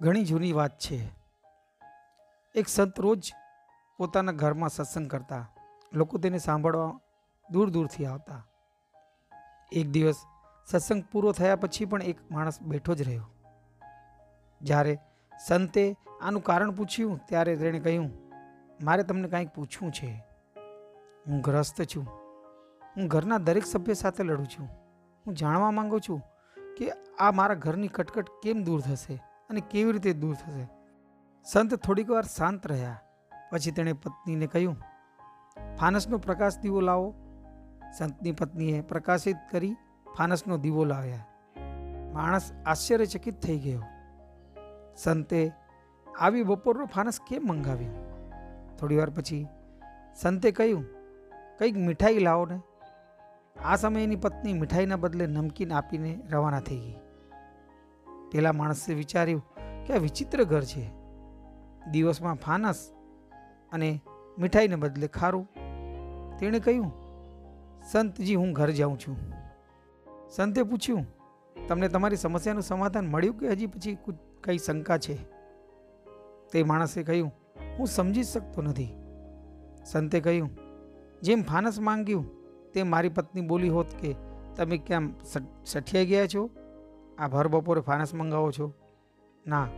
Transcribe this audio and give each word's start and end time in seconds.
ઘણી 0.00 0.24
જૂની 0.24 0.52
વાત 0.52 0.78
છે. 0.78 1.10
એક 2.54 2.68
સંત 2.68 3.00
રોજ 3.00 3.32
પોતાના 3.96 4.32
ઘરમાં 4.32 4.68
સત્સંગ 4.68 5.10
કરતા. 5.10 5.48
લોકો 5.92 6.18
તેને 6.18 6.38
સાંભળવા 6.38 6.98
દૂર 7.50 7.70
દૂરથી 7.70 8.06
આવતા. 8.06 8.46
એક 9.72 9.88
દિવસ 9.88 10.16
સત્સંગ 10.66 11.04
પૂરો 11.12 11.32
થયા 11.32 11.56
પછી 11.56 11.84
પણ 11.84 12.02
એક 12.02 12.30
માણસ 12.30 12.62
બેઠો 12.62 12.94
જ 12.94 13.02
રહ્યો. 13.02 13.30
જ્યારે 14.62 14.98
સંતે 15.46 15.96
આનું 16.22 16.42
કારણ 16.42 16.70
પૂછ્યું, 16.70 17.20
ત્યારે 17.28 17.56
તેણે 17.56 17.80
કહ્યું, 17.80 18.10
મારે 18.82 19.02
તમને 19.02 19.28
કાંઈક 19.28 19.48
પૂછવું 19.48 19.92
છે. 19.92 20.24
હું 21.26 21.40
ગ્રસ્ત 21.40 21.82
છું. 21.82 22.06
હું 22.96 23.06
ઘરના 23.06 23.38
દરેક 23.38 23.66
સભ્ય 23.66 23.94
સાથે 23.94 24.22
લડું 24.24 24.46
છું. 24.46 24.68
હું 25.26 25.34
જાણવા 25.34 25.70
માગું 25.70 26.00
છું 26.00 26.22
કે 26.76 26.92
આ 27.18 27.30
મારા 27.30 27.54
ઘરની 27.54 27.88
કટકટ 27.88 28.26
કેમ 28.42 28.62
દૂર 28.62 28.80
થશે? 28.80 29.27
અને 29.50 29.60
કેવી 29.60 29.92
રીતે 29.92 30.12
દૂર 30.12 30.34
થશે? 30.34 30.68
સંત 31.44 31.74
થોડીક 31.74 32.10
વાર 32.10 32.22
શાંત 32.22 32.66
રહ્યા. 32.66 32.96
પછી 33.50 33.70
તેણે 33.70 33.92
પત્નીને 33.92 34.46
કહ્યું, 34.46 34.76
ફાનસનો 35.80 36.18
પ્રકાશ 36.18 36.58
દીવો 36.58 36.80
લાવો. 36.80 37.14
સંતની 37.98 38.32
પત્નીએ 38.32 38.80
પ્રકાશિત 38.80 39.36
કરી 39.50 39.74
ફાનસનો 40.18 40.56
દીવો 40.56 40.84
લાવ્યા. 40.84 41.26
માણસ 42.12 42.52
આશ્ચર્યચકિત 42.66 43.40
થઈ 43.40 43.58
ગયો. 43.58 43.82
સંતે, 44.96 45.52
આવી 46.20 46.42
બપોરનો 46.42 46.86
ફાનસ 46.86 47.20
કેમ 47.20 47.42
મંગાવ્યું? 47.42 47.96
થોડીવાર 48.76 49.10
પછી 49.10 49.46
સંતે 50.16 50.50
કહ્યું, 50.50 50.84
કંઈક 51.58 51.76
મીઠાઈ 51.76 52.18
લાવો 52.18 52.46
ને. 52.46 52.60
આ 53.64 53.76
સમયે 53.76 54.04
એની 54.04 54.16
પત્ની 54.16 54.52
મીઠાઈના 54.52 54.96
બદલે 54.96 55.26
નમકીન 55.26 55.72
આપીને 55.72 56.20
રવાના 56.30 56.60
થઈ 56.60 56.78
ગઈ. 56.78 56.96
પેલા 58.30 58.52
માણસે 58.52 58.94
વિચાર્યું 58.94 59.42
કે 59.86 59.94
આ 59.94 59.98
વિચિત્ર 59.98 60.44
ઘર 60.44 60.62
છે. 60.62 60.84
દિવસમાં 61.90 62.34
ફાનસ 62.34 62.92
અને 63.72 64.00
મીઠાઈને 64.38 64.76
બદલે 64.76 65.06
ખારું. 65.08 65.48
તેણે 66.38 66.60
કહ્યું, 66.60 66.92
સંતજી, 67.90 68.34
હું 68.34 68.52
ઘર 68.52 68.70
જાઉં 68.70 68.98
છું. 68.98 69.16
સંતે 70.30 70.62
પૂછ્યું, 70.62 71.06
તમને 71.68 71.88
તમારી 71.88 72.16
સમસ્યાનું 72.16 72.62
સમાધાન 72.62 73.06
મળ્યું 73.06 73.38
કે 73.38 73.48
હજી 73.48 73.66
પછી 73.66 73.98
કંઈ 74.44 74.58
શંકા 74.58 74.98
છે? 74.98 75.16
તે 76.52 76.62
માણસે 76.62 77.02
કહ્યું, 77.02 77.32
હું 77.78 77.86
સમજી 77.86 78.22
શકતો 78.22 78.62
નથી. 78.62 78.94
સંતે 79.84 80.20
કહ્યું, 80.20 80.50
જેમ 81.22 81.42
ફાનસ 81.42 81.78
માંગ્યું 81.80 82.24
તે 82.72 82.82
મારી 82.82 83.08
પત્ની 83.08 83.40
બોલી 83.40 83.68
હોત 83.68 83.86
કે, 84.00 84.14
તમે 84.56 84.78
કેમ 84.78 85.12
સઠિયાઈ 85.64 86.06
ગયા 86.06 86.26
છો? 86.26 86.50
આ 87.18 87.28
ભર 87.28 87.48
બપોરે 87.48 87.80
ફાનસ 87.80 88.14
મંગાવો 88.14 88.52
છો. 88.52 88.72
ના, 89.46 89.68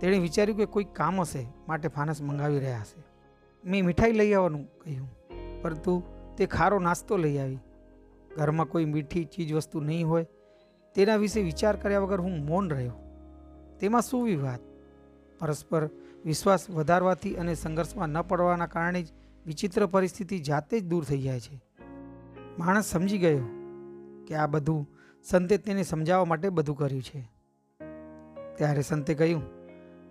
તેણે 0.00 0.18
વિચાર્યું 0.18 0.58
કે 0.58 0.66
કોઈ 0.66 0.84
કામ 0.84 1.20
હશે, 1.20 1.46
માટે 1.68 1.88
ફાનસ 1.88 2.22
મંગાવી 2.22 2.58
રહ્યા 2.58 2.80
હશે. 2.80 3.02
મેં 3.64 3.86
મીઠાઈ 3.86 4.12
લઈ 4.12 4.32
આવવાનું 4.32 4.64
કહ્યું, 4.78 5.08
પરંતુ 5.62 6.02
તે 6.36 6.46
ખારો 6.46 6.78
નાસ્તો 6.78 7.16
લઈ 7.16 7.38
આવી. 7.38 7.58
ઘરમાં 8.36 8.66
કોઈ 8.66 8.84
મીઠી 8.84 9.24
ચીજ 9.24 9.52
વસ્તુ 9.52 9.80
નહીં 9.80 10.08
હોય, 10.08 10.26
તેના 10.94 11.16
વિશે 11.16 11.42
વિચાર 11.42 11.76
કર્યા 11.76 12.00
વગર 12.00 12.20
હું 12.20 12.46
મૌન 12.46 12.70
રહ્યો. 12.70 12.92
તેમાં 13.80 14.02
શું 14.02 14.24
વિવાદ 14.24 14.60
પરસ્પર 15.38 15.90
વિશ્વાસ 16.24 16.70
વધારવાથી 16.70 17.34
અને 17.34 17.54
સંઘર્ષમાં 17.54 18.08
ન 18.08 18.22
પડવાના 18.22 18.66
કારણે 18.66 19.02
જ 19.02 19.12
વિચિત્ર 19.46 19.86
પરિસ્થિતિ 19.86 20.38
જાતે 20.38 20.80
જ 20.80 20.84
દૂર 20.84 21.04
થઈ 21.04 21.22
જાય 21.22 21.40
છે. 21.40 21.62
માણસ 22.58 22.84
સમજી 22.84 23.18
ગયો 23.18 23.44
કે 24.26 24.34
આ 24.34 24.46
બધું 24.46 24.91
સંતે 25.22 25.56
તેને 25.56 25.82
સમજાવવા 25.82 26.24
માટે 26.24 26.48
બધું 26.48 26.76
કર્યું 26.76 27.02
છે. 27.02 27.20
ત્યારે 28.56 28.82
સંતે 28.82 29.14
કહ્યું, 29.14 29.42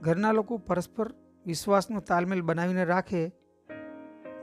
ઘરના 0.02 0.32
લોકો 0.32 0.58
પરસ્પર 0.58 1.14
વિશ્વાસનો 1.46 2.00
તાલમેલ 2.00 2.42
બનાવીને 2.42 2.86
રાખે. 2.86 3.32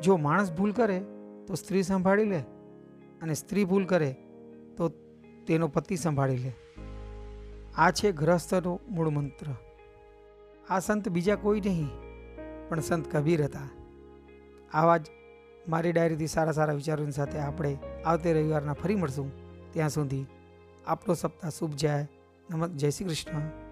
જો 0.02 0.16
માણસ 0.16 0.52
ભૂલ 0.52 0.72
કરે, 0.72 0.98
તો 1.46 1.54
સ્ત્રી 1.54 1.82
સંભાળી 1.82 2.24
લે 2.24 2.38
અને 3.22 3.34
સ્ત્રી 3.34 3.64
ભૂલ 3.64 3.84
કરે, 3.84 4.16
તો 4.76 4.88
તેનો 5.46 5.68
પતિ 5.68 5.96
સંભાળી 5.96 6.36
લે. 6.36 6.52
આ 7.76 7.90
છે 7.90 8.12
ગ્રહસ્થનો 8.12 8.80
મૂળ 8.88 9.08
મંત્ર. 9.08 9.46
આ 10.70 10.78
સંત 10.78 11.08
બીજા 11.08 11.34
કોઈ 11.34 11.60
નહીં, 11.60 11.88
પણ 12.68 12.80
સંત 12.80 13.16
કબીર 13.16 13.44
હતા. 13.44 13.68
આવા 14.72 14.96
જ 14.96 15.06
મારી 15.68 15.92
ડાયરીથી 15.92 16.26
સારા 16.26 16.52
સારા 16.52 16.72
વિચારોની 16.72 17.12
સાથે 17.12 17.38
આપણે 17.38 17.78
આવતે 18.06 18.32
રવિવારના 18.32 18.72
ફરી 18.72 18.94
મળશું. 18.94 19.32
ત્યાં 19.72 19.90
સુધી 19.90 20.26
આપણો 20.88 21.14
સપ્તાહ 21.14 21.50
શુભ 21.50 21.74
જાય. 21.74 22.08
નમક 22.50 22.70
જય 22.70 22.90
શ્રી 22.90 23.04
કૃષ્ણ. 23.04 23.67